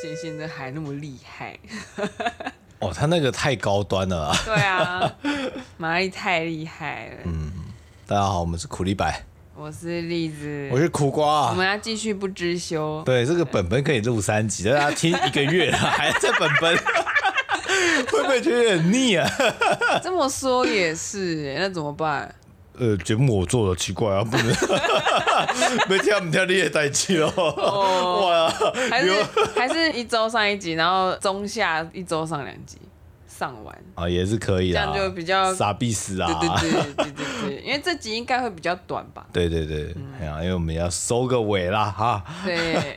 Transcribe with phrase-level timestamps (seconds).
[0.00, 1.58] 行现在还那么厉害。
[2.78, 4.36] 哦，他那个太高端了啊。
[4.46, 5.12] 对啊，
[5.76, 7.16] 玛丽太厉害了。
[7.24, 7.52] 嗯，
[8.06, 9.22] 大家好，我们是苦力白，
[9.54, 11.50] 我是栗子，我是苦瓜。
[11.50, 13.02] 我们要继续不知羞。
[13.04, 16.74] 对，这个本本可以录三集，大家听一个月了，还在本本，
[18.10, 19.30] 会不会觉得很腻啊？
[20.02, 22.34] 这么说也是，那怎么办？
[22.78, 24.46] 呃，节目我做的奇怪啊，不能
[25.88, 27.30] 没听不听你也带气哦。
[28.26, 28.48] 哇，
[28.90, 29.24] 还是
[29.54, 32.78] 还是一周上一集，然后中下一周上两集，
[33.26, 36.38] 上完啊也是可以的，这样就比较傻逼死啊。
[36.40, 39.26] 对对对对对对，因为这集应该会比较短吧？
[39.32, 42.24] 对对对，哎呀，因为我们要收个尾啦哈。
[42.44, 42.96] 对，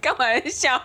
[0.00, 0.80] 干嘛笑？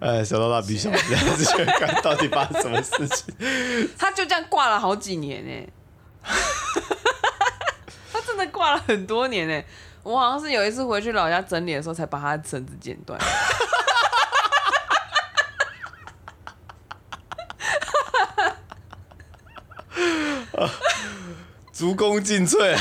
[0.00, 3.88] 哎，小到大比小，这样子觉得到底发生什么事情？
[3.96, 5.52] 他就这样挂了好几年呢。
[8.46, 9.62] 挂了很多年呢，
[10.02, 13.20] 我好像是有一次回去老家整理的时候，才把它的绳子剪断。
[21.72, 22.76] 足弓尽瘁，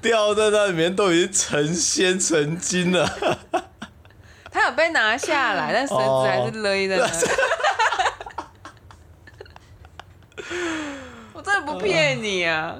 [0.00, 3.38] 掉在那里面都已经成仙成精了。
[4.50, 7.06] 他有被拿下来，但绳子还是勒在那。
[11.66, 12.76] 不骗你啊！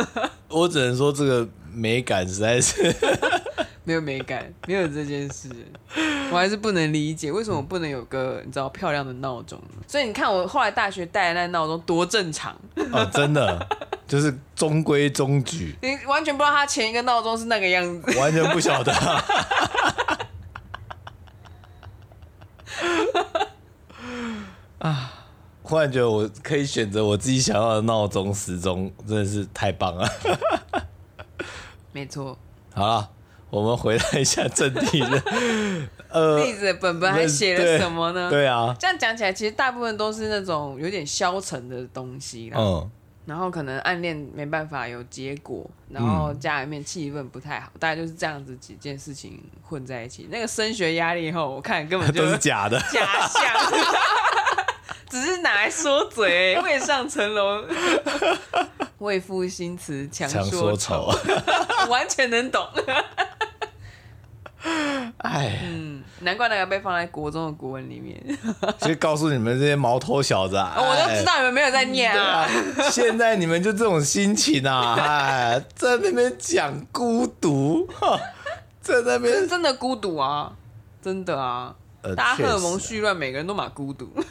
[0.48, 2.94] 我只能说这个美感实在是
[3.84, 5.48] 没有美感，没有这件事，
[6.32, 9.60] 我还是不能理解为什么不能有个你知道漂亮的闹钟。
[9.86, 12.56] 所以你看我后来大学戴的那闹钟多正常
[12.92, 13.66] 哦，真的
[14.08, 18.92] 就是中规中矩，你完全不知道他前一个闹钟是那个样子，完全不晓得
[24.78, 25.12] 啊。
[25.68, 30.08] 忽然觉得我可以选择我自己想要的闹钟时钟，真的是太棒了。
[31.90, 32.38] 没错。
[32.72, 33.10] 好了，
[33.50, 35.22] 我们回来一下正题的。
[36.08, 38.30] 呃，例子本本还写了什么呢？
[38.30, 42.56] 对，对啊，这样讲起来，其实大部分都是那种有点消沉的东西啦。
[42.60, 42.90] 嗯。
[43.26, 50.28] 然后可能暗恋没办法有结果，然后家里面气氛不太好，大概就是这样子几件事情混在一起。
[50.30, 53.42] 那个升学压力后，我看根本就 都是假的，假象。
[55.08, 57.64] 只是拿来说嘴，未上层楼，
[58.98, 61.10] 为赋新词强说愁，
[61.88, 62.66] 完全能懂。
[65.18, 68.20] 哎，嗯，难怪那个被放在国中的国文里面。
[68.80, 72.48] 所以告诉你们这些毛头小子啊，我都知道你们没有在念啊。
[72.90, 77.88] 现在你们就这种心情啊，哎，在那边讲孤独，
[78.80, 80.52] 在那边真的孤独啊，
[81.00, 81.72] 真的啊。
[82.14, 84.08] 大家荷尔蒙絮乱，每个人都蛮孤独。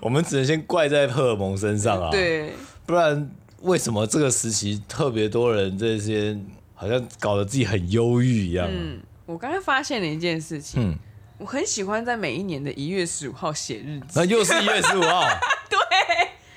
[0.00, 2.10] 我们只能先怪在荷尔蒙身上啊。
[2.10, 2.52] 对，
[2.84, 3.30] 不然
[3.62, 6.36] 为什么这个时期特别多人这些
[6.74, 8.66] 好像搞得自己很忧郁一样？
[8.70, 10.82] 嗯，我刚刚发现了一件事情。
[10.82, 10.94] 嗯，
[11.38, 14.06] 我很喜欢在每一年的一月十五号写日记。
[14.14, 15.22] 那又是一月十五号？
[15.70, 15.78] 对，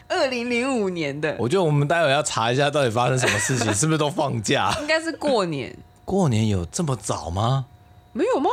[0.09, 1.35] 二零零五年的。
[1.39, 4.75] 我觉得我们待会要查一下到底发生什么事情，是不是都放假？
[4.81, 5.73] 应该是过年。
[6.03, 7.67] 过年有这么早吗？
[8.11, 8.49] 没有吗？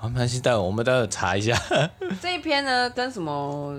[0.00, 1.54] 好，没关系，待会我们待会查一下。
[2.22, 3.78] 这一篇呢，跟什么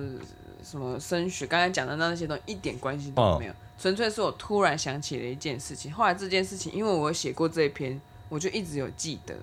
[0.64, 5.92] 什么升学，刚才讲的那些东西一点关系都没有，纯、哦、粹是我突然想起了一件事情。
[5.92, 8.00] 后来这件事情，因为我写过这一篇，
[8.30, 9.36] 我就一直有记得。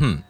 [0.00, 0.22] 嗯，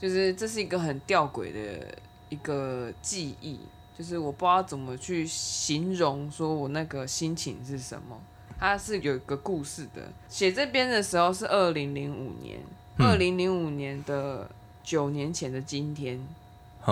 [0.00, 1.98] 就是这是一个很吊诡的
[2.30, 3.60] 一个记忆，
[3.98, 8.18] 就是我不知道怎么去形容，说我那个心情是什么。
[8.58, 10.00] 它是有一个故事的。
[10.30, 12.58] 写这边的时候是二零零五年，
[12.96, 14.48] 二零零五年的。
[14.82, 16.18] 九年前的今天，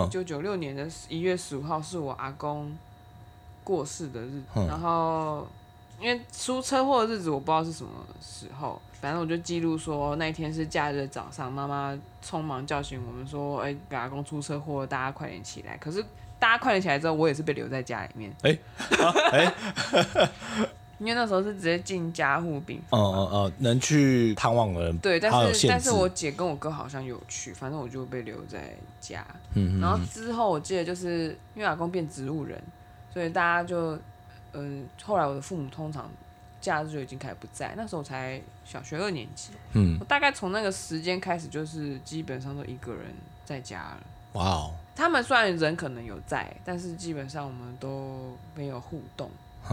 [0.07, 2.77] 一九九六年的一月十五号是我阿公
[3.65, 4.43] 过世的日子。
[4.55, 5.47] 嗯、然后
[6.01, 7.91] 因为出车祸的日子我不知道是什么
[8.21, 16.03] 时候，反正我就记录说那一天是假日的早上，妈妈匆忙叫醒我们说：“哎、欸，阿公出车祸，大家快点起来。”可是
[16.39, 18.35] 大家快点起来之后，我也是被留在家里面。
[18.43, 20.31] 哎、欸，啊 欸
[21.01, 29.27] 因为那时候是直接进加护病房，嗯嗯嗯，能去探望的人，对，但是但是我姐跟我哥好像有去，反正我就被留在家。
[29.55, 32.63] 嗯，然后之后我记得就是因为阿公变植物人，
[33.13, 33.99] 所以大家就
[34.53, 36.11] 嗯，后来我的父母通常
[36.61, 43.07] 假日就已经开始不在，那时候我才小学二年级，嗯，我大概从那个时间开始就是基本上都一个人
[43.45, 44.01] 在家了。
[44.35, 49.31] 哇哦，他们虽然人可能有在，但是基本上我们都没有互动。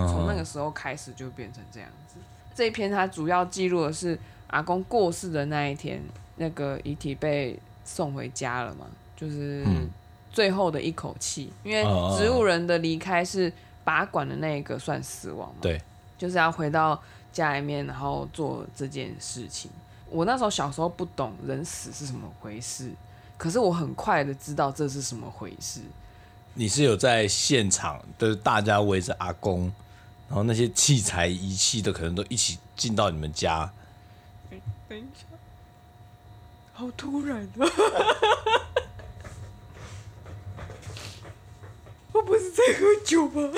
[0.08, 2.16] 从那个时候开始就变成这样子。
[2.54, 4.18] 这一篇它主要记录的是
[4.48, 6.02] 阿公过世的那一天，
[6.36, 8.86] 那个遗体被送回家了嘛，
[9.16, 9.66] 就是
[10.32, 11.52] 最后的一口气。
[11.64, 11.84] 因为
[12.18, 13.52] 植物人的离开是
[13.84, 15.82] 拔管的那一个算死亡嘛，对，
[16.18, 17.02] 就是要回到
[17.32, 19.70] 家里面，然后做这件事情。
[20.10, 22.92] 我那时候小时候不懂人死是什么回事，
[23.38, 25.82] 可是我很快的知道这是什么回事。
[26.54, 29.72] 你是有在现场，就是大家围着阿公，
[30.27, 33.71] 然后那些器材仪器的可能都一起进到你们家。
[34.89, 35.25] 等一下，
[36.74, 37.65] 好突然啊！
[42.13, 43.51] 我不是在喝酒吗？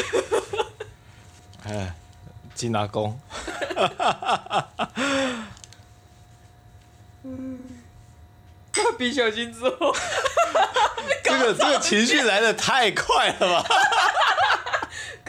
[1.63, 1.95] 哎，
[2.55, 3.19] 金阿公。
[7.23, 7.59] 嗯，
[8.75, 9.93] 蜡笔小新之后，
[11.23, 13.69] 这个这个情绪来的太快了吧？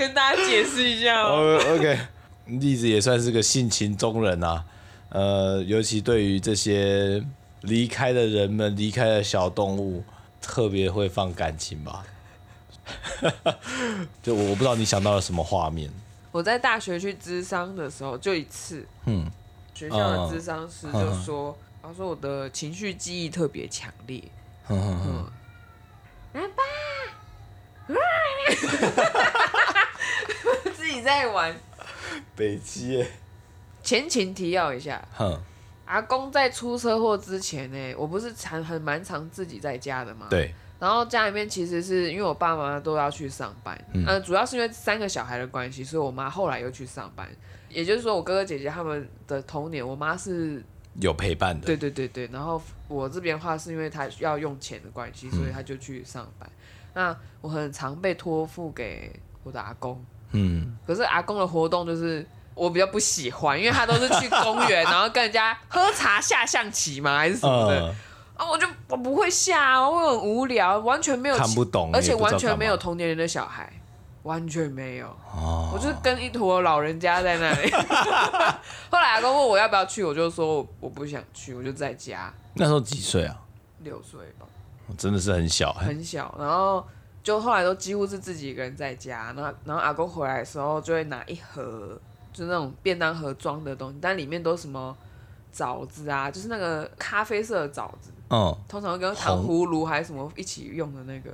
[0.00, 1.60] 跟大家解释一下哦。
[1.76, 1.98] OK，
[2.46, 4.64] 栗子也算是个性情中人啊。
[5.10, 7.22] 呃，尤其对于这些
[7.60, 10.02] 离开的人们、离开的小动物，
[10.40, 12.02] 特别会放感情吧。
[14.22, 15.90] 就我我不知道你想到了什么画面。
[16.32, 19.30] 我在大学去咨商的时候，就一次，嗯，
[19.74, 21.50] 学校的咨商师就说。
[21.50, 24.22] 嗯他说：“我的情绪记忆特别强烈。”
[24.68, 25.26] 嗯嗯
[26.34, 26.62] 来吧，
[30.76, 31.54] 自己在玩。
[32.36, 33.06] 北极耶。
[33.82, 35.02] 前情提要一下。
[35.12, 35.40] 哼。
[35.84, 40.26] 阿公在出车祸之前呢，我不是常很蛮常自己在家的嘛。
[40.30, 40.54] 对。
[40.78, 47.28] 然后家里面其实是因为我爸妈都要去上班，嗯、呃，主要是因为三个小孩的关系，所以我妈后来又去上班。
[47.68, 50.64] 也就是说，我哥哥姐姐他们的童年，我妈是。
[51.00, 52.26] 有陪伴的，对对对对。
[52.32, 56.50] 然后我这边的话是因为他要用钱的关系，所以他就去上班。
[56.50, 59.12] 嗯、那我很常被托付给
[59.44, 60.76] 我的阿公，嗯。
[60.86, 67.86] 可是阿公的活动就是我比较不喜欢，因为他都是去公园，然后跟人家喝茶下象棋嘛，还是什么的。
[67.86, 67.94] 啊、
[68.38, 73.72] 嗯，我就我不会下，我很无聊，完全没有看不懂，而且完全没有同年龄的小孩。
[74.22, 77.70] 完全没有，哦、我就是跟一坨老人家在那里。
[78.90, 82.30] 后来阿公问我要不要去，我就说我不想去，我就在家。
[82.52, 83.34] 那时候几岁啊？
[83.78, 84.44] 六岁吧。
[84.98, 86.34] 真的是很小，很小。
[86.38, 86.86] 然后
[87.30, 89.32] 就后来都几乎是自己一个人在家。
[89.36, 91.96] 然后然后阿公回来的时候，就会拿一盒，
[92.32, 94.96] 就是那种便当盒装的东西，但里面都是什么
[95.52, 98.10] 枣子啊，就是那个咖啡色的枣子。
[98.30, 98.56] 嗯。
[98.68, 101.32] 通常会跟糖葫芦还是什么一起用的那个。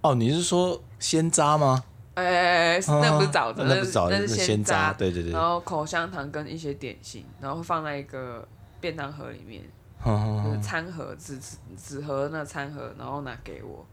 [0.00, 1.84] 哦，你是说鲜渣吗？
[2.14, 5.32] 哎哎哎，那不是枣子，那是那是鲜渣，对对对。
[5.32, 8.46] 然后口香糖跟一些点心，然后放在一个
[8.80, 9.62] 便当盒里面，
[10.02, 11.38] 就是餐盒纸
[11.76, 13.84] 纸盒那餐盒，然后拿给我，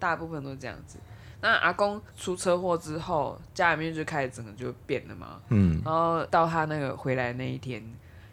[0.00, 0.98] 大部分都是这样子。
[1.40, 5.40] 那阿公出车祸之后，家里面就开始整个就变了嘛。
[5.50, 5.80] 嗯。
[5.84, 7.80] 然后到他那个回来那一天，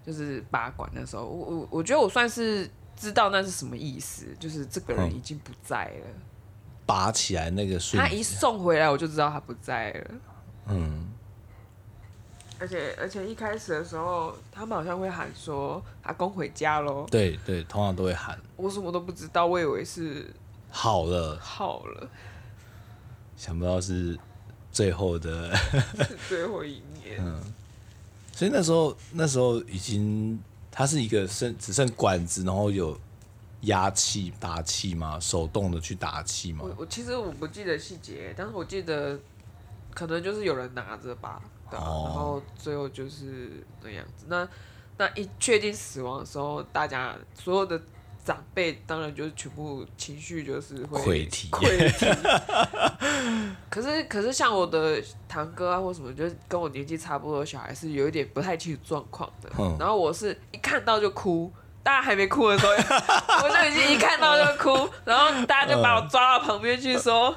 [0.04, 6.08] 就是拔管的时候，我我我觉得我算是知道那是什么意思，就是这个人已经不在了。
[6.86, 10.12] 拔起来那个瞬间，他一送回来我就知道他不在了。
[10.68, 11.12] 嗯，
[12.60, 17.06] 而且而且一开始的时候，他们好像会喊说“阿公回家喽”。
[17.12, 18.38] 对对，通常都会喊。
[18.56, 20.34] 我什么都不知道，我以为是
[20.70, 22.10] 好了好了，
[23.36, 24.18] 想不到是
[24.72, 27.18] 最后的是 最后一年。
[27.20, 27.42] 嗯，
[28.32, 30.40] 所以那时候那时候已经，
[30.72, 32.98] 它是一个剩只剩管子，然后有。
[33.62, 35.20] 压气打气吗？
[35.20, 36.60] 手动的去打气吗？
[36.64, 39.20] 我我其实我不记得细节，但是我记得
[39.96, 41.42] 可能就是有人拿着吧，
[41.72, 44.26] 对，哦，然后最后就是那样子。
[44.28, 44.48] 那
[44.96, 47.82] 那一确定死亡的时候，大家所有的
[48.28, 51.50] 长辈当然就是全部情绪就是会溃堤。
[53.70, 61.50] 可是可是像我的堂哥啊或什么，就是跟我年纪差不多的小孩是有一点不太清楚状况的，嗯，然后我是一看到就哭。
[61.84, 62.74] 大家还没哭的时候，
[63.44, 67.34] 我就已经一看到就哭，然后大家就把我抓到旁边去说，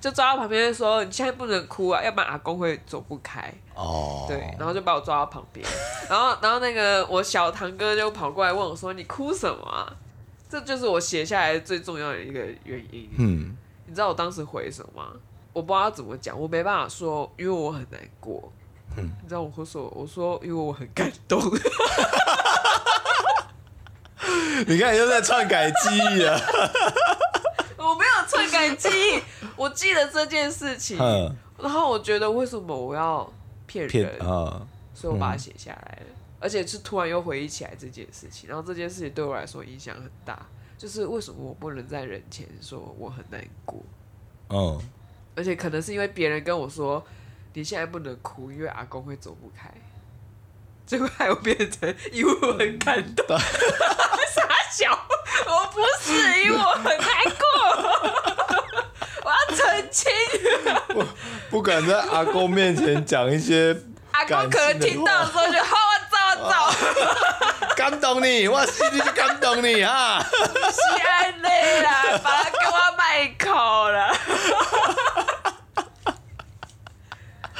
[0.00, 3.52] 就抓到旁边说，你现在不能哭啊，要不然阿公会走不开。
[3.74, 4.24] 哦。
[4.28, 5.66] 对，然后就把我抓到旁边，
[6.08, 9.92] 然后然后那个我小堂哥就跑过来问我说：“你哭什么啊？”
[10.48, 13.10] 这就是我写下来最重要的一个原因。
[13.18, 13.56] 嗯。
[13.86, 15.12] 你知道我当时回什么吗？
[15.52, 18.52] 我不知道怎么讲，我没办法说，因为我很难过。
[18.96, 19.10] 嗯。
[19.22, 21.40] 你知道我会说，我说因为我很感动。
[24.66, 26.38] 你看，你又在篡改记忆了。
[27.78, 29.22] 我没有篡改记忆，
[29.56, 30.98] 我记得这件事情。
[30.98, 33.32] 嗯、然后我觉得，为什么我要
[33.66, 34.16] 骗人？
[34.20, 36.06] 嗯、所以我把它写下来了。
[36.38, 40.46] 嗯、而且是突然又回忆起来这件事情，然后这件事情对我来说影响很大。
[40.76, 43.82] 就是为什么我不能在人前说我很难过？
[44.50, 44.80] 嗯。
[45.34, 47.04] 而且可能是因为别人跟我说，
[47.54, 49.72] 你现在不能哭，因为阿公会走不开。
[50.84, 53.38] 最后还有变成因为我很感动。
[53.38, 54.90] 傻笑，
[55.46, 57.06] 我不是，因为我很难
[57.38, 57.46] 过，
[59.24, 60.10] 我要澄清。
[60.88, 61.04] 不
[61.50, 63.76] 不敢在阿公面前讲一些。
[64.10, 65.52] 阿公可能听到的时候就
[66.38, 66.50] 走。
[67.76, 70.20] 感动你，我心里就感动你哈。
[70.22, 74.16] 是安内啦，把他给我卖口了。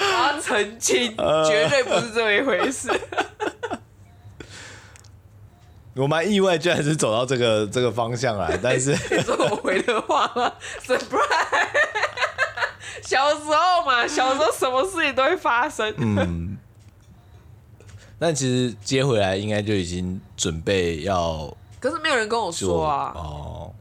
[0.00, 1.16] 我要澄清，
[1.47, 2.88] 绝对不是这么一回事。
[5.97, 10.52] 我蛮意外，居然是走到这个这个方向来，但是 你说我回的话吗
[10.87, 11.18] ？Surprise！
[13.02, 15.92] 小时候嘛，小时候什么事情都会发生。
[15.99, 16.48] 嗯。
[18.18, 23.12] 但其实接回来应该就已经准备要，可是没有人跟我说啊。
[23.14, 23.75] 哦。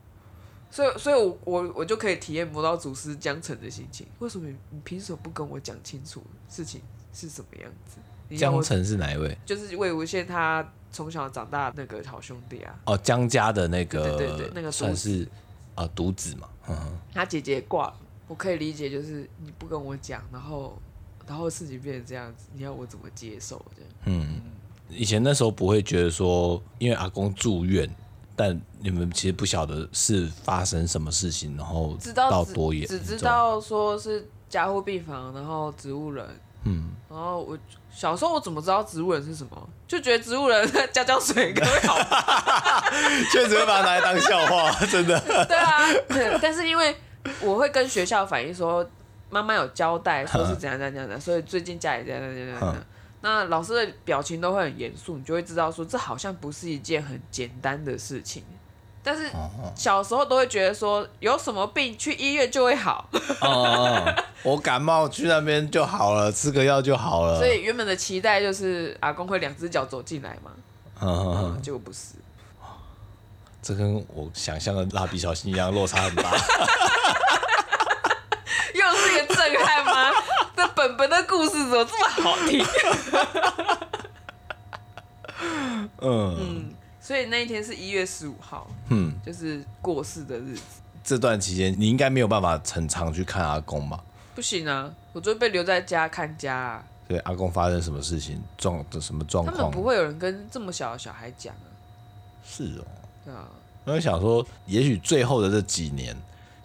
[0.69, 4.05] 所以，所以我我我就可以体验不到祖师江城的心情。
[4.19, 6.81] 为什么你凭什么不跟我讲清楚事情
[7.13, 7.97] 是什么样子？
[8.37, 9.37] 江城是哪一位？
[9.45, 10.67] 就是魏无羡他。
[10.89, 15.27] 从小长大那个好兄弟啊，哦，江家的那个，对对对，那个算是
[15.75, 20.81] 啊独子嘛，嗯，他姐姐挂了，我可以理解，就是你不跟我讲，然后
[21.27, 23.91] 然后事情变成这样子，你要我怎么接受这样？
[24.05, 24.41] 嗯，
[24.89, 27.89] 以前那时候不会觉得说，因为阿公住院，
[28.35, 36.25] 但你们其实不晓得是发生什么事情，然后知道到多严，只知道说是加护病房，然后植物人，
[36.63, 37.57] 嗯，然后我。
[37.89, 39.69] 小时候我怎么知道植物人是什么？
[39.87, 41.97] 就觉得植物人浇浇水可会好，
[43.33, 45.19] 确实会把它拿来当笑话，真的。
[45.49, 45.81] 对啊，
[46.39, 46.95] 但是因为
[47.41, 48.87] 我会跟学校反映说，
[49.29, 52.75] 妈妈有交代说是怎样怎样怎样的，所以最近家里怎样怎样怎样。
[53.21, 58.43] 那老师的表情都会很严肃，你就会知道说这好像不是一件很简单的事情。
[59.03, 59.29] 但是
[59.73, 63.09] 小时候都会觉得说，有什么病去医院就会好。
[63.39, 64.05] 哦，
[64.43, 67.37] 我感冒去那边就好了，吃个药就好了。
[67.37, 70.51] 所以原本的期待就是阿公会两只脚走进来嘛。
[71.01, 72.15] 嗯，结果不是。
[73.61, 76.31] 这跟我想象的蜡笔小新一样，落差很大。
[79.27, 80.11] 震撼吗？
[80.55, 82.65] 这本本的故事怎么这么好听？
[86.01, 86.37] 嗯。
[86.39, 90.81] 嗯所以那一天是一月十五号，嗯，就是过世的日子。
[91.05, 94.03] 这段期间你应该没有办法很常去看阿公吧？
[94.35, 96.83] 不行啊，我就被留在家看家啊。
[97.07, 99.55] 对，阿公发生什么事情，状的什么状况？
[99.55, 101.71] 他们不会有人跟这么小的小孩讲啊。
[102.45, 102.83] 是哦。
[103.23, 103.47] 对啊。
[103.85, 106.13] 我在想说，也许最后的这几年，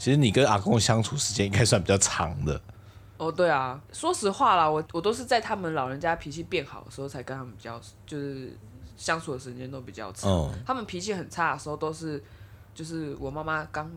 [0.03, 2.61] 其实你跟阿公相处时间应该算比较长的。
[3.19, 8.59] 哦，对啊，说实话啦，我我都是在他们老人家脾气变好的时候才跟他们比较，就是。
[8.95, 12.23] 相处的时间都比较长，嗯、他们脾气很差的时候都是，
[12.73, 13.91] 就是我妈妈刚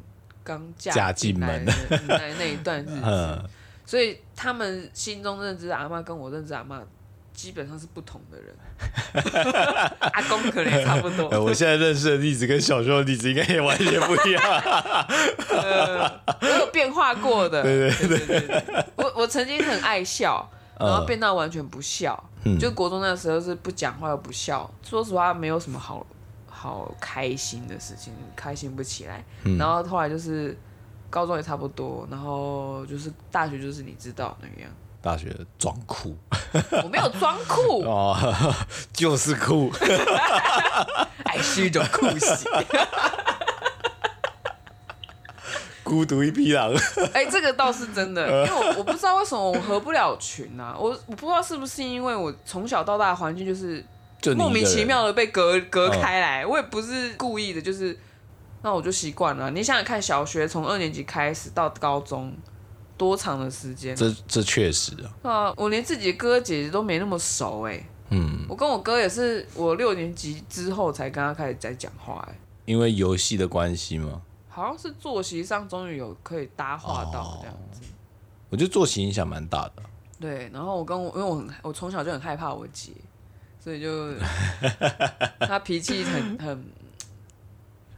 [0.44, 1.64] 刚嫁进门。
[1.64, 1.74] 的
[2.08, 3.50] 那那一段日子， 嗯、
[3.86, 6.82] 所以他们心中认知阿嬷跟我认知阿嬷
[7.36, 8.56] 基本上是不同的人，
[10.13, 11.27] 阿公可能也差不多。
[11.44, 14.44] 我现在认识的例子跟小时候的例子应该也完全不一样，
[15.50, 17.62] 呃，都有变化过的。
[17.62, 20.50] 对对对对对，我我曾经很爱笑。
[20.77, 26.06] 然后变到完全不笑，嗯、就国中那时候是不讲话又不笑，说实话没有什么好
[26.50, 29.24] 好开心的事情，开心不起来。
[29.46, 30.54] 嗯、然后后来就是
[31.10, 34.70] 高中也差不多，然后就是大学就是你知道那个样。
[35.06, 36.18] 大学装酷，
[36.84, 37.84] 我没有装酷。
[37.86, 38.18] 哦，
[38.92, 39.70] 就是酷，
[41.24, 42.36] 还是一种酷型。
[45.84, 46.74] 孤独一匹狼，
[47.14, 53.86] 哎、欸，这个倒是真的，因为我我不知道为什么我合不了群啊，我我不知道是不是因为我从小到大的环境就是
[54.36, 57.96] 莫名其妙的被隔隔开来，我也不是故意的，就是
[58.64, 59.52] 那我就习惯了。
[59.52, 62.36] 你想想看，小学从二年级开始到高中
[62.98, 63.96] 多长的时间？
[63.96, 74.22] 这这确实啊，啊，我连自己的哥哥姐姐都没那么熟哎、欸，嗯，我跟我哥也是我六年级之后才跟他开始在讲话哎、欸，因为游戏的关系吗？
[74.48, 77.88] 好像是作息上终于有可以搭话到这样子，哦，
[78.52, 79.84] 我觉得作息影响蛮大的。
[80.18, 82.94] 对，然后我跟我因为我很我从小就很害怕我姐，
[83.60, 84.14] 所以就
[85.46, 86.66] 她脾气很很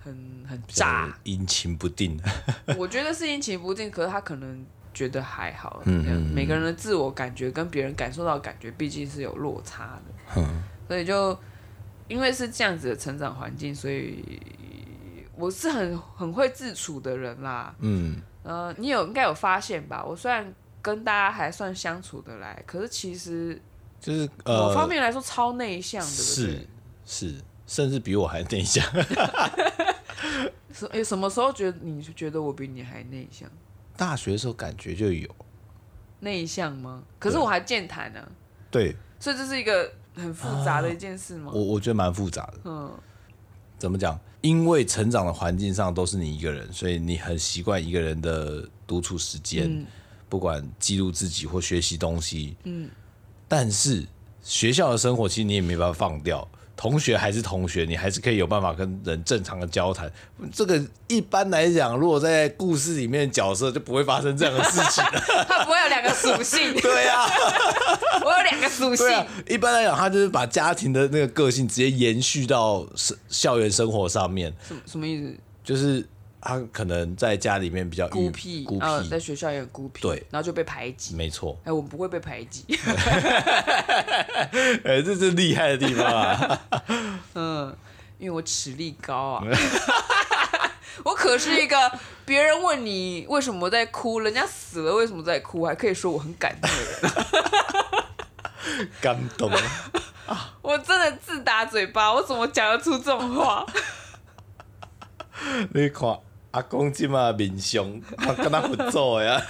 [0.04, 2.20] 很很炸，阴晴不定。
[2.76, 4.66] 我觉得是阴晴不定，可是她可能
[4.98, 5.82] 觉得还好。
[5.86, 10.42] 嗯，嗯，嗯，每个人的自我感觉跟别人感受到的感觉毕竟是有落差的。
[10.42, 11.38] 嗯，所以就
[12.08, 14.42] 因为是这样子的成长环境，所以。
[15.40, 20.04] 我是很很会自处的人啦，嗯，呃，你有应该有发现吧？
[20.04, 20.52] 我虽然
[20.82, 23.62] 跟大家还算相处得来，可是其实
[24.00, 26.68] 就是某方面来说超内向的，是
[27.06, 27.36] 是，
[27.68, 28.84] 甚至比我还内向。
[30.74, 33.48] 什诶，什么时候觉得你觉得我比你还内向？
[33.98, 35.28] 大学的时候感觉就有
[36.22, 37.04] 内向吗？
[37.20, 38.20] 可是我还健谈呢。
[38.72, 41.52] 对，所以这是一个很复杂的一件事吗？
[41.54, 42.60] 我我觉得蛮复杂的。
[42.66, 42.92] 嗯，
[43.78, 44.20] 怎么讲？
[44.42, 49.86] 因为成长的环境上都是你一个人，所以你很习惯一个人的独处时间，嗯、
[50.30, 52.56] 不管记录自己或学习东西。
[52.64, 52.90] 嗯，
[53.48, 54.06] 但是
[54.44, 60.10] 学校的生活其实你也没办法放掉，同学还是同学，你还是可以有办法跟人正常的交谈。
[60.54, 65.46] 这个一般来讲，如果在故事里面角色就不会发生这样的事情了。
[65.48, 66.74] 他不会有两个属性。
[66.80, 67.30] 对呀、啊，
[68.24, 69.26] 我有两个属性、啊。
[69.50, 72.88] 一般来讲，他就是把家庭的那个个性直接延续到
[73.28, 74.54] 校园生活上面。
[74.68, 75.36] 什么什么意思？
[75.64, 76.08] 就是。
[76.40, 81.16] 他可能在家里面比较孤僻，孤僻，在学校也很孤僻，对，然后就被排挤。
[81.16, 82.64] 没错，哎，我不会被排挤。
[84.86, 86.62] 哎，这是厉害的地方啊。
[87.36, 87.76] 嗯，
[88.18, 89.44] 因为我实力高啊。
[91.04, 98.90] 我可是一个别人问你为什么在哭，人家死了为什么在哭，还可以说我很感动的人。
[99.02, 99.52] 感动
[100.28, 100.54] 啊！
[100.62, 103.66] 我真的自打嘴巴，我怎么讲得出这种话？
[105.74, 106.20] 你看。
[106.52, 108.02] 阿公即嘛面相，
[108.38, 109.42] 跟他合作呀。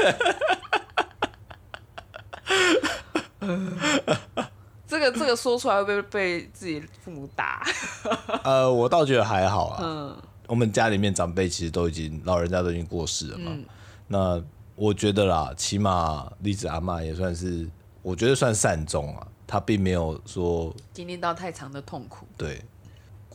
[4.88, 7.62] 这个这个说出来会不会被自己父母打？
[8.44, 9.80] 呃，我倒觉得还好啊。
[9.84, 13.52] 嗯，我们家里面长辈其实都已经老人家都已经过世了嘛。
[13.54, 13.66] 嗯、
[14.08, 14.42] 那
[14.76, 17.70] 我觉得啦，起码栗子阿妈也算是，
[18.02, 19.28] 我觉得算善终啊。
[19.46, 22.28] 他并没有说经历到太长的痛苦。
[22.36, 22.62] 对。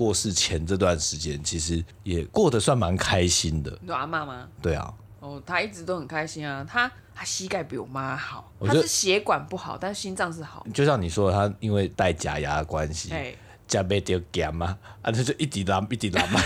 [0.02, 3.70] 过世前这段时间，其实也过得算蛮开心的。
[3.80, 4.48] 你说阿妈吗？
[4.60, 4.92] 对啊。
[5.20, 6.66] 哦，他一直都很开心啊。
[6.68, 10.66] 他他膝盖比我妈好，他是血管不好，但是心脏是好。
[10.74, 13.14] 就像你说的，他因为戴假牙的关系，
[13.68, 16.40] 加倍丢减嘛，啊，他就一直拉一直拉嘛。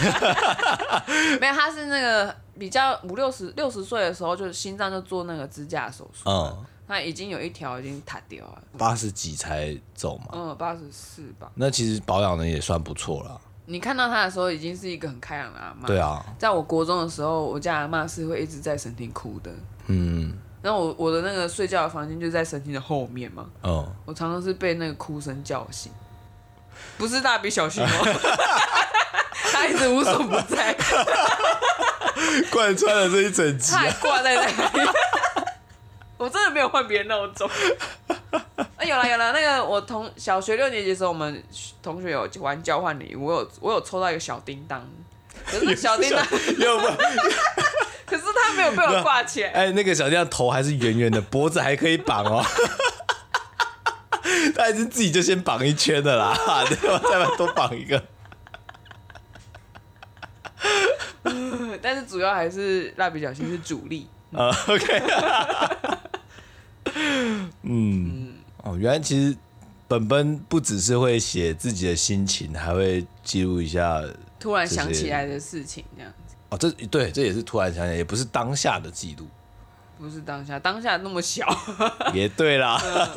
[1.41, 6.29] 没有，他是那个比较五六十六十岁的时候，就心脏就做那个支架手术。
[6.29, 6.67] 嗯。
[6.89, 10.27] 他已经有一条已经塌掉了，八十几才走嘛。
[10.35, 11.51] 嗯，八十四吧。
[11.57, 13.41] 那其实保养的也算不错了。
[13.67, 15.87] 你看到他的时候，已经是一个很开朗的阿妈。
[15.87, 16.25] 对啊。
[16.39, 19.51] 在我国中的时候，我家阿妈是会一直在神厅哭的。
[19.87, 20.33] 嗯。
[20.63, 23.47] 然后我我的那个睡觉的房间就在神厅的后面嘛。
[23.63, 23.95] 嗯。
[24.05, 25.93] 我常常是被那个哭声叫醒，
[26.97, 27.89] 不是蜡笔小新哦。
[29.53, 30.77] 他一直无所不在。
[32.51, 33.73] 贯穿了这一整集。
[33.73, 34.91] 还挂在那里。
[36.17, 37.49] 我真的没有换别的闹钟。
[38.77, 41.43] 啊，有了有了，那个我同小学六年级的时候，我们
[41.83, 44.87] 同学有玩交换礼物，我有我有抽到一个小叮当，
[45.47, 46.25] 可是小叮当
[46.59, 46.95] 有吗？
[48.07, 49.51] 可是他没有被我挂起来。
[49.51, 52.45] 哎，那个小叮当头还是圆圆的，脖子还可以绑哦。
[54.55, 56.37] 他还是自己就先绑一圈的啦，
[56.69, 57.01] 对吧？
[57.11, 58.03] 再多绑一个。
[61.83, 64.09] 但是主要还是蜡笔小新是主力。
[64.33, 65.03] 啊，OK。
[67.63, 68.26] 嗯，
[68.67, 69.37] 哦，原来其实
[69.87, 74.03] 本本不只是会写自己的心情，还会记录一下
[74.41, 76.35] 突然想起来的事情，这样子。
[76.51, 79.29] 哦，这对，这也是突然想起来，也不是当下的记录，
[79.97, 81.47] 不是当下，当下那么小，
[82.13, 82.77] 也对啦。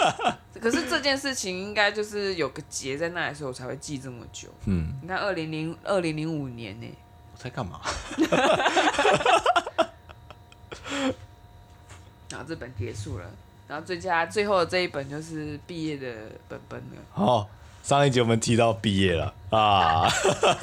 [0.62, 4.50] 可是这件事情应该就是有个结在那里的时候才会记这么久。
[4.66, 6.86] 嗯，你看，二零零二零零五年呢，
[7.34, 7.82] 我在干嘛？
[12.30, 13.26] 然后这本结束了。
[13.70, 16.08] 然后最佳最后的这一本就是毕业的
[16.48, 17.02] 本本了。
[17.14, 17.48] 哦，
[17.84, 20.10] 上一集我们提到毕业了啊，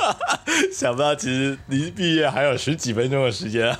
[0.74, 3.74] 想不到其实离毕业还有十几分钟的时间，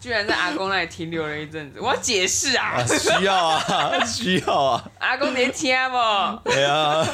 [0.00, 1.80] 居然在阿公那里停留了一阵子。
[1.80, 4.90] 我要解释啊，啊，需要啊， 需要啊。
[5.00, 5.96] 阿公你听不？
[6.50, 7.04] 对啊。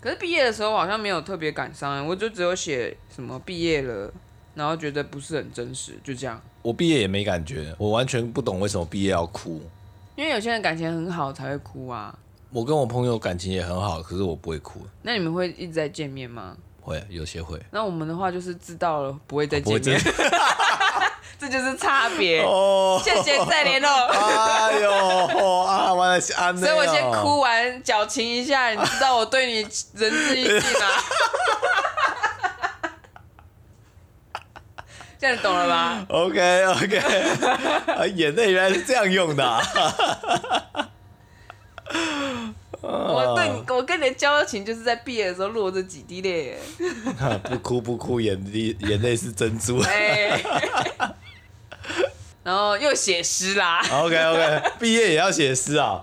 [0.00, 4.12] 可是毕业的时候好像没有特别感伤，我就只有写什么毕业了，
[4.54, 6.40] 然后觉得不是很真实，就这样。
[6.62, 9.62] 我毕业也没感觉，我完全不懂为什么毕业要哭。
[10.16, 12.14] 因为有些人感情很好才会哭啊。
[12.52, 14.80] 我跟我朋友感情也很好，可是我不会哭。
[15.02, 16.56] 那你们会一直在见面吗？
[16.82, 17.60] 会，有些会。
[17.70, 20.00] 那我们的话就是知道了不会再见面，
[21.38, 22.42] 这就是差别。
[22.42, 23.88] 哦，谢谢再联络。
[23.88, 29.60] 哎呦，啊，完了，所以我先哭完矫情一下，你知道我对你
[29.94, 31.04] 仁至义尽啊。
[35.20, 36.98] 这样懂了吧？OK OK，
[37.92, 39.60] 啊，眼泪原来是这样用的，啊。
[42.82, 46.56] 我对你，我跟你的交情就是在毕业的时候落这几滴泪。
[47.44, 49.78] 不哭不哭，眼泪眼泪是珍珠。
[49.80, 50.42] 欸、
[52.42, 53.82] 然后又写诗啦。
[53.92, 56.02] OK OK，毕业也要写诗啊？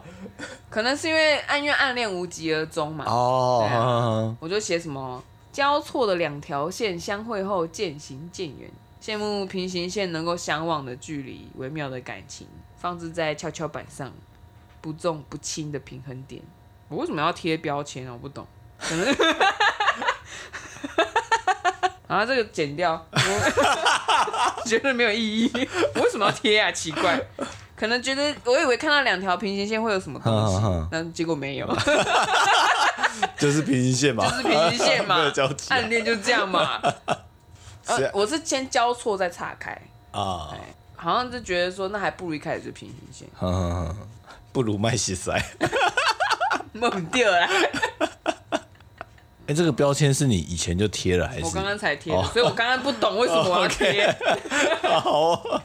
[0.69, 3.05] 可能是因为暗怨暗恋无疾而终嘛。
[3.07, 8.69] 哦，啊、我就写什么交错的两条线相会后渐行渐远。
[9.07, 14.11] 羡慕平行线能够相望的距离，微妙的感情放置在跷跷板上，
[14.81, 16.41] 不重不轻的平衡点。
[16.89, 18.11] 我为什么要贴标签啊？
[18.11, 18.45] 我不懂。
[18.77, 19.05] 可能
[22.07, 25.51] 啊，这个剪掉，我觉得没有意义。
[25.95, 26.69] 我为什么要贴啊？
[26.73, 27.17] 奇怪，
[27.77, 31.77] 可能觉得我以为看到两条平行线会有什么东西，但结果没有。
[33.39, 35.31] 就是平行线嘛，就是平行线嘛，
[35.69, 36.81] 暗恋就这样嘛。
[37.87, 39.71] 呃，我是先交错再岔开
[40.11, 40.55] 啊，
[40.95, 43.27] 好像就觉得说，那还不如一开始就平行线，
[44.51, 45.39] 不如卖西塞，
[46.73, 47.47] 梦掉了。
[49.47, 51.45] 哎，这个标签是你以前就贴了还是？
[51.45, 54.13] 我刚刚才贴的，所以我刚刚不懂为什么我要 贴。
[54.99, 55.61] 好。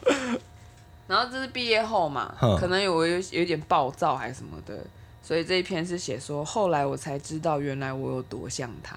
[1.08, 4.78] 然后这是毕业后嘛，可能有有有点暴躁还是什么的，
[5.22, 8.96] 所以这一篇是写说，后来我才知道原来我有多像他。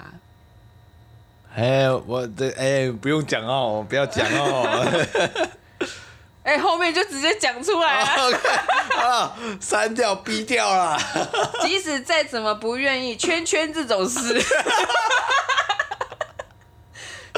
[1.56, 5.08] 哎，我这哎不用讲哦，不要讲哦。
[6.44, 8.38] 哎，后面就直接讲出来 了。
[9.00, 11.00] 啊，删掉，逼掉了。
[11.62, 14.40] 即使再怎么不愿意，圈圈这种事。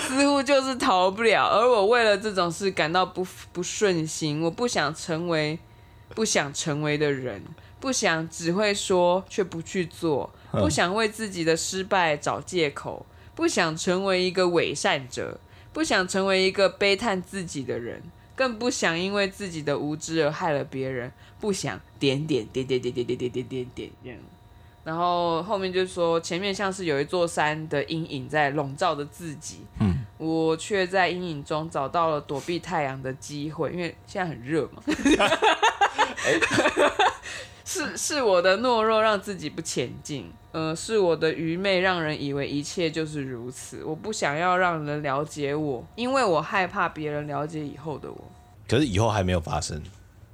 [0.01, 4.41] 似乎就是逃不了，而我为了这种事感到不不顺心。
[4.41, 5.59] 我不想成为
[6.15, 7.43] 不想成为的人，
[7.79, 13.05] 不想只会说却不去做，不想为自己的失败找借口，
[13.37, 15.39] 不想成为一个伪善者，
[15.71, 18.01] 不想成为一个悲叹自己的人，
[18.35, 21.11] 更不想因为自己的无知而害了别人。
[21.39, 24.19] 不想点点点点点点点点点点点。
[24.83, 34.81] 然后后面就说，前面像是有一座山的阴影在笼罩着自己，嗯，我却在阴影中找到了躲避太阳的机会，因为现在很热嘛。
[37.67, 43.83] 是是我的懦弱让自己不前进，呃，是我的愚昧让人以为一切就是如此。
[43.83, 48.31] 我不想要让人了解我，因为我害怕别人了解以后的我。
[48.67, 49.83] 可是以后还没有发生，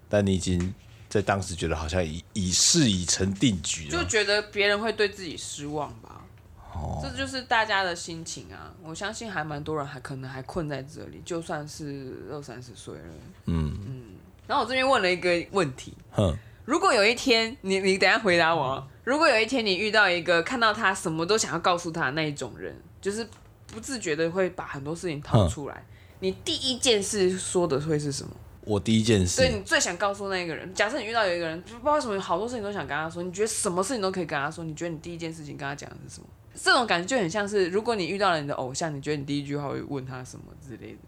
[0.08, 0.74] 但你已经。
[1.10, 6.26] 在当时觉得好像已已事已成定局了，就觉得别人会对自己失望吧。
[6.74, 8.74] 哦，这就是大家的心情啊。
[8.84, 13.02] 我相信还蛮多人还可能还困在这里，就算是二三十岁了。
[13.46, 14.02] 嗯嗯。
[14.48, 23.28] 然后我这边问了一个问题，哼，如果有一天你你等下回答我，嗯，如果有一天你遇到一个看到他什么都想要告诉他的那一种人，就是
[23.68, 25.86] 不自觉的会把很多事情掏出来，
[26.20, 28.32] 你第一件事说的会是什么？
[28.66, 30.74] 我第一件事，对，你最想告诉那个人。
[30.74, 34.64] 假设你遇到有一个人，不知道为什么好多事情都想跟他说，你觉得什么事情都可以跟他说。
[34.64, 36.28] 你觉得你第一件事情跟他讲的是什么？
[36.56, 41.00] 这种感觉就很像是，如果你遇到了你的偶像，你觉得你第一句话会问他什么之类的。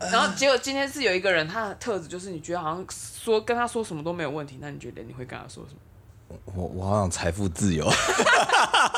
[0.00, 6.38] 然后结果今天是有一个人，他的特质就是你觉得好像说跟他说什么都没有问题，那你觉得你会跟他说什么？
[6.56, 7.88] 我我好想财富自由，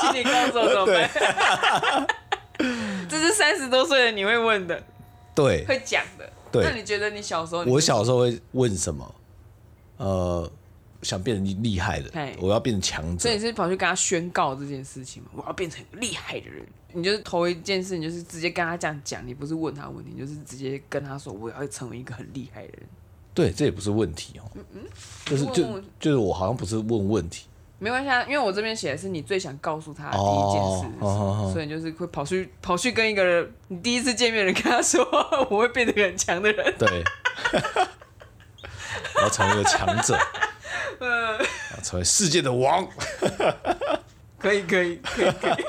[0.01, 2.07] 请你告诉我怎么办？
[3.07, 4.81] 这是三十多岁的你会问的。
[5.35, 6.27] 对，会讲的。
[6.51, 7.63] 对，那你觉得你小时候？
[7.65, 9.15] 我小时候会问什么？
[9.97, 10.51] 呃，
[11.01, 13.23] 想变成厉害的，我要变成强者。
[13.23, 15.29] 所以你是跑去跟他宣告这件事情吗？
[15.35, 16.65] 我要变成厉害的人。
[16.93, 22.87] 你就是头一件事，你就是直接跟他这样讲，你不是问他问题，你就是直接跟他说我要成为一个很厉害的人。
[23.33, 24.43] 对，这也不是问题哦。
[24.55, 24.81] 嗯嗯，
[25.25, 27.45] 就是就就是我好像不是问问题。
[27.79, 31.53] 没关系啊，因为我这边写的是你最想告诉他的第一件事，oh, oh, oh, oh.
[31.53, 35.07] 所以你就是会跑去跑去跟一个人，你第一次见面的人跟他说，
[35.51, 36.73] 我会变得很强的人。
[36.79, 37.03] 对，
[39.17, 40.17] 我要成为一个强者，
[40.99, 41.39] 嗯，
[41.75, 42.87] 要成为世界的王。
[44.39, 45.65] 可以可以可以可以，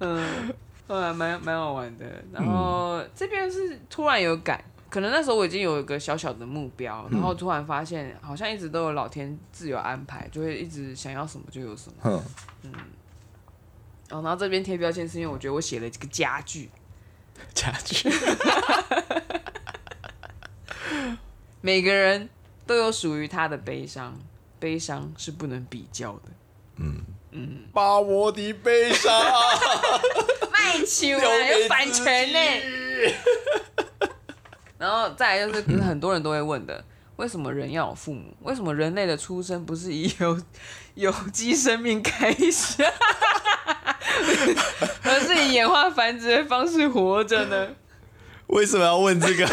[0.00, 0.52] 嗯，
[0.86, 2.04] 还蛮蛮好玩的。
[2.32, 4.62] 然后、嗯、这边是突然有感。
[4.90, 12.22] 可能那时候我已经有一个小小的目标，然后突然发现好像一直都有老天自有安排，就会一直想要什么就有什么。
[12.62, 12.72] 嗯。
[14.10, 16.68] 哦，然后这边贴标签是因为我觉得我写了这个家具。
[17.54, 18.10] 家具。
[21.62, 22.28] 每个人
[22.66, 24.18] 都有属于他的悲伤，
[24.60, 26.22] 悲伤是不能比较的。
[26.76, 27.00] 嗯
[27.32, 27.64] 嗯。
[27.72, 29.12] 把我的悲伤
[30.52, 32.38] 卖球啊，有版权呢。
[34.78, 36.84] 然后再来就是， 很多人都会问的，
[37.16, 38.34] 为什么人要有父母？
[38.42, 40.40] 为什么人类的出生不是以有
[40.94, 42.82] 有机生命开始，
[45.02, 47.68] 而是以演化繁殖的方式活着呢？
[48.48, 49.46] 为什么要问这个？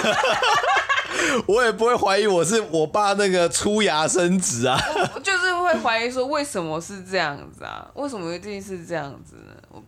[1.47, 4.77] 我也不会怀疑我是我爸那个出牙生殖啊，
[5.23, 7.89] 就是会怀疑说，为什么是这样子啊？
[7.95, 9.53] 为什么一定是这样子呢？
[9.69, 9.83] 我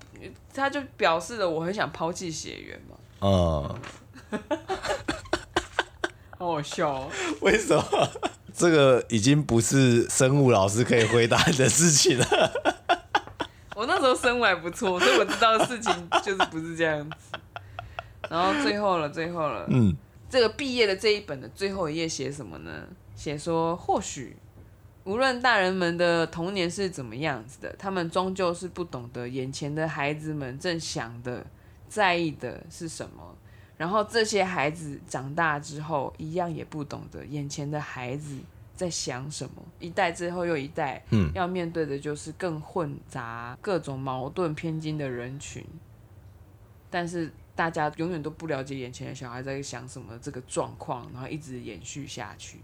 [0.53, 2.95] 他就表示了我很想抛弃血缘嘛。
[3.21, 4.39] 嗯。
[6.37, 7.11] 好好笑哦！
[7.41, 7.83] 为什么？
[8.55, 12.25] 这个已经不是生物老师可以回答的事情了。
[13.75, 17.37] 我那时候生物还不错，所以我知道的事情就是不是这样子。
[18.29, 19.95] 然后最后了，最后了，嗯，
[20.29, 22.87] 这个毕业的这一本的最后一页写什么呢？
[23.15, 24.37] 写说，或许
[25.03, 31.45] 无论大人们的童年是怎么样子的，他们终究是不懂得眼前的孩子们正想的、
[31.87, 33.35] 在意的是什么。
[33.75, 38.37] 然后这些孩子长大之后，一样也不懂得眼前的孩子
[38.75, 45.65] 在想什么，一代之后又一代，嗯，要面对的就是更混杂、各种矛盾、偏激的人群，
[46.89, 52.61] 但是大家永远都不了解眼前的小孩在想什么这个状况，然后一直延续下去。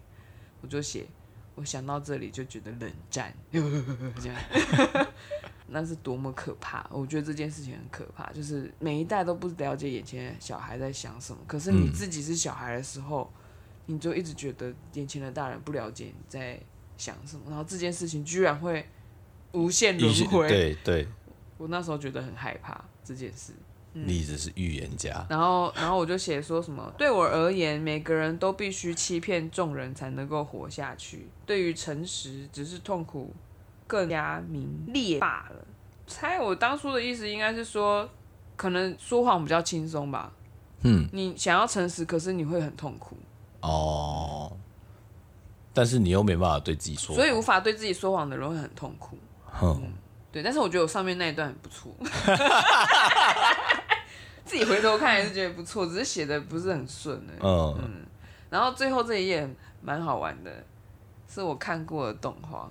[0.61, 1.05] 我就写，
[1.53, 4.37] 我想到这里就觉得冷战， 这样。
[5.67, 6.87] 那是多么可怕！
[6.89, 11.39] 我觉得这件事情很可怕，就是每一代都不了解眼前的小孩在想什么。
[11.45, 13.29] 可是你自己是小孩的时候，
[13.87, 16.57] 嗯、你就一直觉得眼前的大人不了解你在
[16.95, 18.87] 想什么，然后这件事情居然会
[19.51, 20.47] 无限轮回。
[20.47, 21.05] 对对，
[21.57, 23.51] 我那时候觉得很害怕这件事。
[23.95, 25.25] 嗯、例子是预言家。
[25.29, 31.27] 然后，然后我就写说什么：对我而言，每个人都必须欺骗众人才能够活下去。
[31.45, 33.33] 对于诚实，只是痛苦。
[33.87, 35.63] 更加明烈罢了。
[36.07, 38.09] 猜我当初的意思应该是说，
[38.55, 40.31] 可能说谎比较轻松吧。
[40.81, 43.15] 嗯，你想要诚实，可是你会很痛苦。
[43.61, 44.51] 哦。
[45.71, 49.19] 但是你又没办法对自己说，所以无法对自己说谎的人会很痛苦。
[49.45, 49.93] 哼、嗯，
[50.31, 50.41] 对。
[50.41, 51.91] 但是我觉得我上面那一段很不错。
[54.45, 57.17] 自己回头看还是觉得不错，只是写的不是很顺。
[57.41, 58.05] 嗯嗯。
[58.49, 59.49] 然后最后这一页
[59.81, 60.51] 蛮好玩的，
[61.27, 62.69] 是我看过的动画。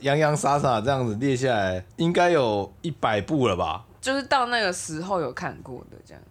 [0.00, 3.84] 洋洋洒洒这样子列下来，应该有一百部了吧？
[4.00, 6.22] 就是到那个时候有看过的，这样，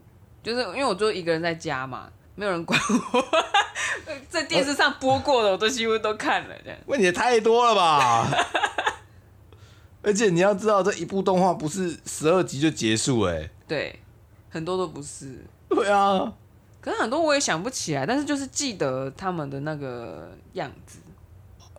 [0.42, 2.80] 就是因为我就一个人在家嘛，没有人管
[3.14, 3.24] 我，
[4.28, 6.80] 在电视上播过的我都几乎都看了，这样。
[6.88, 8.28] 问题也太多了吧？
[10.02, 14.00] 而且你要知道，这一部动画不是十二集就结束，哎，对，
[14.50, 15.46] 很多都不是。
[15.70, 16.34] 对啊，
[16.82, 21.00] 可是很多我也想不起来，但是就是记得他们的那个样子。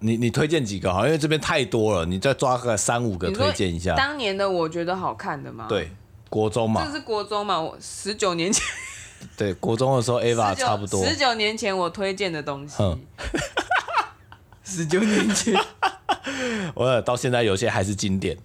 [0.02, 1.04] 你你推荐几个好？
[1.04, 3.94] 因为这边太多了，你再抓个三五个推荐一下。
[3.94, 5.66] 当年的我觉得好看的吗？
[5.68, 5.90] 对，
[6.30, 6.82] 国中嘛。
[6.84, 7.60] 这是国中嘛？
[7.60, 8.64] 我十九年前。
[9.36, 11.04] 对，国中的时候， Ava 差不多。
[11.04, 12.82] 十九年前我推荐的东西。
[14.64, 15.54] 十九年前，
[16.74, 18.38] 我到现在有些还是经典。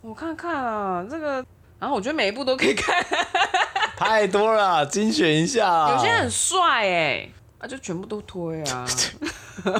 [0.00, 1.44] 我看看啊，这个，
[1.78, 2.96] 然后我觉得每一部都可以看。
[3.98, 5.90] 太多了，精选一下。
[5.90, 8.86] 有些很帅哎，啊就全部都推啊。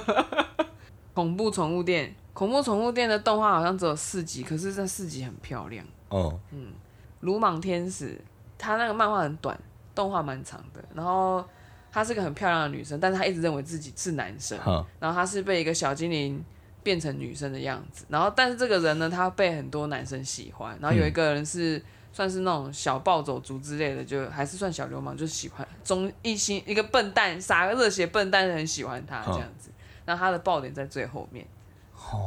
[1.15, 5.85] 恐怖宠物店，恐怖宠物店的动画好像只有四集，可是这四集很漂亮。
[6.09, 6.73] 哦，嗯，
[7.21, 8.21] 鲁莽天使，
[8.59, 9.57] 她那个漫画很短，
[9.95, 10.83] 动画蛮长的。
[10.93, 11.45] 然后
[11.93, 14.59] 她是个很漂亮的女生，但是她一直认为自己是男生。
[14.67, 16.45] 嗯、然后她是被一个小精灵
[16.83, 18.05] 变成女生的样子。
[18.09, 20.77] 然后，但是这个人呢，他被很多男生喜欢。
[20.81, 21.83] 然后有一个人是、嗯、
[22.19, 29.71] 算是那种小暴走族之类的，就还是算小流氓，就喜欢中一心一个笨蛋，傻个热血笨蛋，很喜欢他这样子。
[29.71, 31.47] 嗯然后他的爆点在最后面，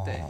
[0.06, 0.24] 对，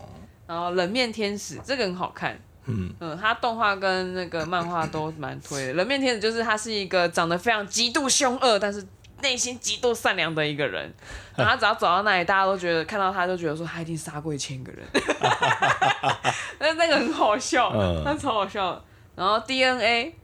[0.47, 5.73] 然后冷面天使这个很好看，嗯嗯，他动画跟那个漫画都蛮推的。
[5.73, 8.87] 冷面天使就是他是一个长得非常极度凶恶，但是
[9.21, 10.91] 内心极度善良的一个人。
[11.35, 14.87] 然后他只要走到那里，大家都觉得看到他就觉得说他一定杀过一千个人，
[16.57, 17.69] 但是那个很好笑，
[18.05, 18.81] 他超好笑。
[19.21, 20.15] 然后 DNA。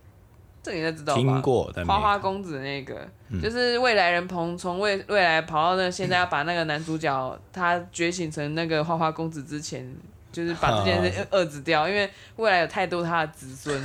[0.64, 1.22] 这你应该知道吧？
[1.22, 9.88] 听过，花花公子那个，嗯、就是未来人从从未未来跑到那，现在要把那个男主角他觉醒成那个花花公子之前，
[10.32, 13.82] 就是把这件事 遏制掉，因为未来有太多他的子孙。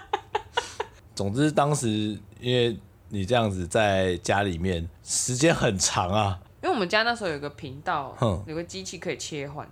[1.14, 2.76] 总之，当时因为
[3.10, 8.16] 你这样子在家里面时间很长啊，因为我们家那时候有个频道，
[8.46, 9.64] 有个机器可以切换，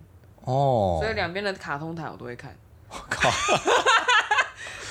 [0.44, 2.54] 哦，所以两边的卡通台我都会看。
[2.88, 3.28] 我 靠！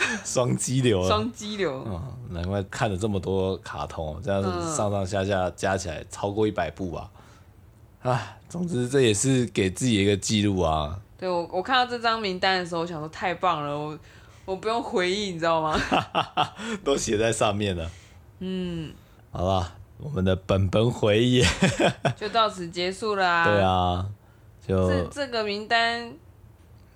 [0.24, 7.10] 双激流，双激流，嗯，难怪看了这么多卡通，这样子上上下下加起来超过一百部吧。
[8.02, 11.00] 啊，总之这也是给自己一个记录啊。
[11.18, 13.98] 对，我我看到这张名单的时候，我想说太棒了，我
[14.46, 15.80] 我不用回忆，你知道吗？
[16.84, 17.90] 都写在上面了。
[18.40, 18.94] 嗯，
[19.32, 21.44] 好了，我们的本本回忆
[22.16, 23.46] 就到此结束啦。
[23.46, 24.06] 对啊，
[24.68, 26.14] 就这这个名单。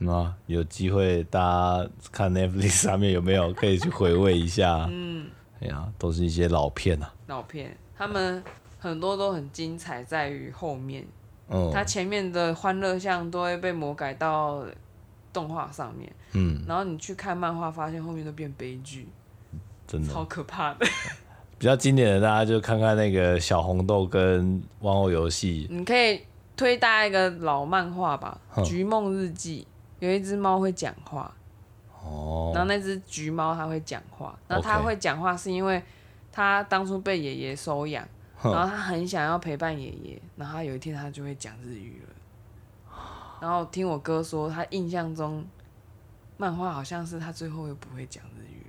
[0.01, 4.88] 那有机会大家看 Netflix 上面有没有可以去回味一下？
[4.89, 5.29] 嗯，
[5.62, 7.13] 哎呀，都是一些老片啊。
[7.27, 8.41] 老片，他们
[8.79, 11.05] 很多都很精彩，在于后面。
[11.49, 11.69] 嗯。
[11.73, 14.65] 他前面的欢乐像都会被魔改到
[15.33, 16.09] 动画上面。
[16.31, 16.63] 嗯。
[16.65, 19.09] 然后你去看漫画，发现后面都变悲剧。
[19.85, 20.13] 真的。
[20.13, 20.85] 超可怕的。
[21.59, 25.67] 比较经典的，大家就看看那个小红豆跟玩偶游戏。
[25.69, 26.21] 你可以
[26.55, 29.67] 推大家一个老漫画吧，《橘梦日记》。
[29.99, 31.31] 有一只猫会讲话，
[32.01, 35.81] 哦，然后那只橘猫它会讲话，然后它会讲话是因为
[36.31, 38.07] 它当初被爷爷收养，
[38.43, 42.95] 然后它很想要陪伴爷爷，然后它有一天它就会讲日语了，
[43.41, 45.45] 然后听我哥说，他印象中
[46.38, 48.65] 漫画好像是他最后又不会讲日语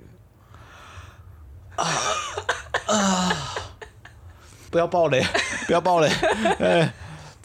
[1.77, 1.87] 了，啊
[2.93, 3.33] 啊！
[4.71, 5.21] 不要爆雷，
[5.66, 6.09] 不要爆雷，
[6.61, 6.93] 哎，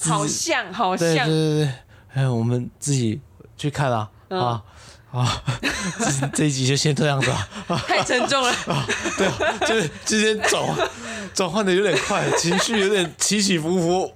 [0.02, 1.74] 好像，好像，对对对对，
[2.14, 3.20] 哎，我们自己
[3.58, 4.64] 去看啊，嗯、啊
[5.12, 5.44] 啊，
[6.22, 7.48] 这这一集就先这样子啊，
[7.88, 8.50] 太沉重了。
[8.68, 8.86] 啊，
[9.18, 9.30] 对，
[9.68, 10.90] 就是今天转
[11.34, 14.14] 转换的有点快，情绪有点起起伏伏，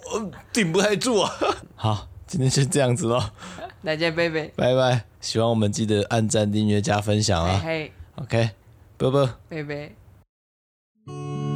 [0.51, 1.31] 顶不太住啊。
[1.75, 3.21] 好，今天就这样子喽，
[3.83, 8.49] 大家拜拜，拜拜，喜欢我们记得按赞、订阅、加分享啊，嘿，嘿，OK，
[8.97, 11.48] 拜拜，拜拜。